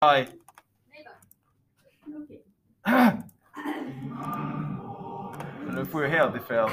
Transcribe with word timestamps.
Hi. 0.00 0.26
Nu 5.74 5.86
får 5.86 6.02
jag 6.02 6.10
helt 6.10 6.36
i 6.36 6.38
fel. 6.38 6.68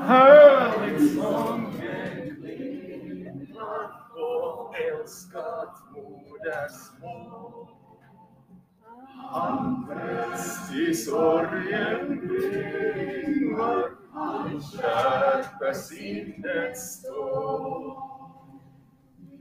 Härligt 0.00 1.14
sången 1.14 2.36
klingar 2.36 3.90
och 4.14 4.74
älskat 4.76 5.82
modersmål. 5.90 7.68
Han 9.30 9.86
frälst 9.86 10.72
i 10.74 10.94
sorgen 10.94 12.28
bringar, 12.28 13.90
han 14.12 14.60
kär 14.62 15.72
sinnets 15.72 16.92
stål. 16.92 17.95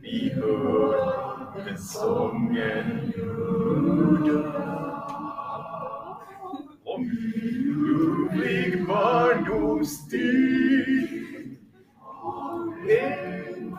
Vi 0.06 0.34
hör 0.34 1.66
den 1.66 1.78
sången 1.78 3.14
ljuda 3.16 4.44
Om 6.84 7.04
ljuvlig 7.04 8.88
barndomstid 8.88 10.18
Och 12.24 12.74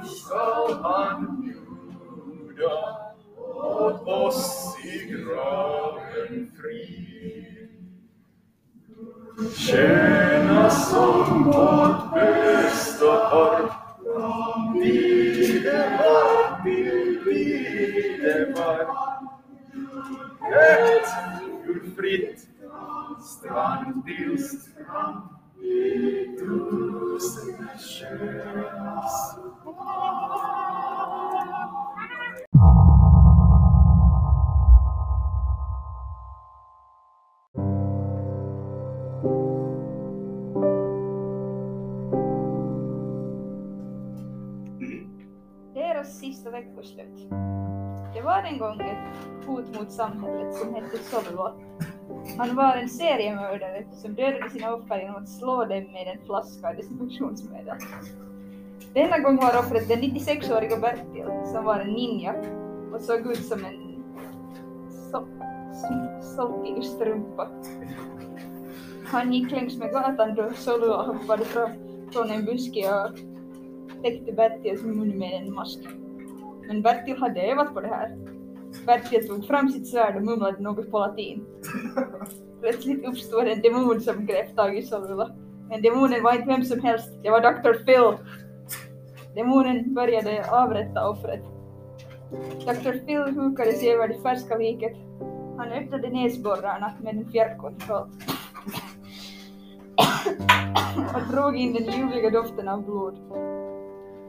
skall 0.07 0.83
han 0.83 1.41
bjuda 1.41 2.77
åt 3.63 4.09
oss 4.09 4.77
i 4.85 5.13
graven 5.13 6.51
fri? 6.57 7.07
Tjäna 9.57 10.71
som 10.71 11.45
vårt 11.45 12.15
bästa 12.15 13.31
korp 13.31 13.86
Gött! 20.51 21.09
Julfritt! 21.67 22.49
Strand 23.21 24.05
till 24.05 24.39
strand 24.39 25.29
i 25.63 26.37
tusen 26.39 27.69
köns 27.79 29.37
Det 45.75 45.83
är 45.83 45.95
det 45.95 46.05
sista 46.05 46.51
veckoslut. 46.51 47.29
Det 48.17 48.23
var 48.23 48.43
en 48.43 48.59
gång 48.59 48.81
ett 48.81 49.47
hot 49.47 49.79
mot 49.79 49.93
samhället 49.93 50.55
som 50.55 50.75
hette 50.75 50.99
Solvot. 50.99 51.55
Han 52.39 52.57
var 52.57 52.77
en 52.77 52.89
seriemördare 52.89 53.87
som 53.93 54.15
dödade 54.15 54.51
sina 54.51 54.75
offer 54.75 54.99
genom 54.99 55.17
att 55.17 55.29
slå 55.29 55.65
dem 55.65 55.85
med 55.93 56.09
en 56.09 56.27
flaska 56.27 56.73
desinfektionsmedel. 56.73 57.77
Denna 58.95 59.19
gång 59.19 59.37
var 59.37 59.59
offret 59.59 59.89
den 59.89 60.01
96-åriga 60.01 60.77
Bertil 60.77 61.53
som 61.53 61.65
var 61.65 61.81
en 61.81 61.93
ninja 61.93 62.35
och 62.93 63.01
såg 63.01 63.33
ut 63.33 63.45
som 63.45 63.65
en 63.65 64.05
solkig 66.23 66.85
strumpa. 66.85 67.49
Han 69.07 69.33
gick 69.33 69.51
längs 69.51 69.79
med 69.79 69.93
gatan 69.93 70.35
då 70.35 70.51
Solvot 70.55 71.07
hoppade 71.07 71.45
fram 71.45 71.71
från 72.13 72.31
en 72.31 72.45
buske 72.45 72.95
och 72.95 73.19
täckte 74.03 74.33
Bertils 74.33 74.83
mun 74.83 75.19
med 75.19 75.43
en 75.43 75.55
mask. 75.55 75.81
Men 76.67 76.83
Bertil 76.83 77.17
hade 77.17 77.41
övat 77.41 77.75
på 77.75 77.81
det 77.81 77.89
här. 77.89 78.17
Bertil 78.87 79.29
tog 79.29 79.47
fram 79.47 79.69
sitt 79.69 79.89
svärd 79.89 80.17
och 80.17 80.23
mumlade 80.23 80.63
något 80.63 80.91
på 80.91 80.99
latin. 80.99 81.47
Plötsligt 82.61 83.05
uppstod 83.05 83.49
en 83.49 83.61
demon 83.61 84.01
som 84.01 84.27
grep 84.27 84.57
tag 84.57 84.79
i 84.79 84.83
Solula. 84.83 85.31
Men 85.69 85.83
demonen 85.83 86.23
var 86.23 86.33
inte 86.33 86.47
vem 86.47 86.65
som 86.65 86.81
helst, 86.81 87.11
det 87.23 87.31
var 87.31 87.41
Dr. 87.41 87.85
Phil. 87.85 88.19
Demonen 89.35 89.95
började 89.95 90.51
avrätta 90.51 91.09
offret. 91.09 91.43
Dr. 92.67 93.07
Phil 93.07 93.35
hukade 93.41 93.73
sig 93.73 93.93
över 93.93 94.09
det 94.09 94.23
färska 94.23 94.57
liket. 94.57 94.97
Han 95.59 95.73
öppnade 95.73 96.11
näsborrarna 96.11 96.93
med 97.03 97.17
en 97.17 97.31
fjärrkontroll. 97.31 98.09
och 101.15 101.33
drog 101.33 101.57
in 101.57 101.75
den 101.75 101.85
ljuvliga 101.85 102.31
doften 102.31 102.69
av 102.69 102.85
blod. 102.85 103.19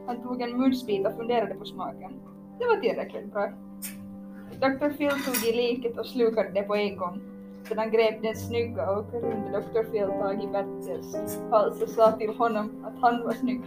Han 0.08 0.22
tog 0.22 0.42
en 0.42 0.58
munsbit 0.58 1.06
och 1.06 1.16
funderade 1.16 1.54
på 1.54 1.64
smaken. 1.64 2.12
Det 2.58 2.66
var 2.66 2.76
tillräckligt 2.76 3.32
bra. 3.32 3.52
Dr. 4.60 4.88
Phil 4.96 5.10
tog 5.10 5.48
i 5.48 5.56
liket 5.56 5.98
och 5.98 6.06
slukade 6.06 6.50
det 6.50 6.62
på 6.62 6.74
en 6.74 6.96
gång. 6.96 7.20
Sedan 7.68 7.90
grep 7.90 8.22
den 8.22 8.36
snygga 8.36 8.90
och 8.90 9.12
runda 9.12 9.60
Dr. 9.60 9.82
Phil 9.90 10.06
tag 10.06 10.44
i 10.44 10.46
Bertils 10.46 11.38
hals 11.50 11.82
och 11.82 11.88
sa 11.88 12.12
till 12.12 12.30
honom 12.30 12.84
att 12.84 13.00
han 13.00 13.24
var 13.24 13.32
snygg. 13.32 13.60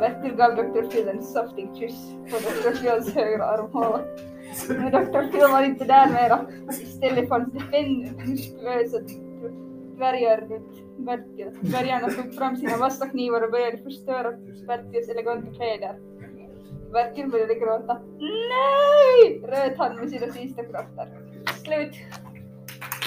Bertil 0.00 0.36
gav 0.36 0.56
Dr. 0.56 0.90
Phil 0.90 1.08
en 1.08 1.22
saftig 1.22 1.68
kyss 1.74 2.12
på 2.12 2.36
Dr. 2.36 2.76
Phils 2.76 3.14
högra 3.14 3.44
armhåla. 3.44 4.00
Men 4.68 4.90
Dr. 4.90 5.32
Phil 5.32 5.52
var 5.52 5.62
inte 5.62 5.84
där 5.84 6.12
mera. 6.12 6.46
Istället 6.70 7.28
fanns 7.28 7.52
det 7.52 7.60
fem 7.60 8.16
muskulösa 8.26 8.98
dvärgar 9.96 10.40
ditt 10.40 10.82
verket. 10.98 11.54
Dvärgarna 11.62 12.08
tog 12.10 12.34
fram 12.34 12.56
sina 12.56 12.76
vassa 12.76 13.08
knivar 13.08 13.42
och 13.42 13.50
började 13.50 13.78
förstöra 13.78 14.30
verkets 14.66 15.08
eleganta 15.08 15.52
kläder. 15.54 15.96
Verken 16.92 17.30
började 17.30 17.54
gråta. 17.54 18.00
Nej! 18.20 19.40
Röt 19.44 19.78
han 19.78 19.96
med 19.96 20.10
sina 20.10 20.32
sista 20.32 20.64
krafter. 20.64 21.08
Slut! 21.64 21.94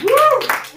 Woo! 0.03 0.68